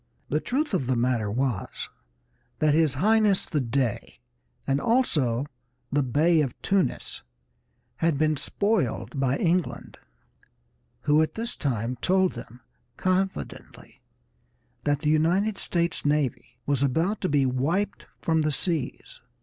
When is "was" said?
1.29-1.67, 16.65-16.81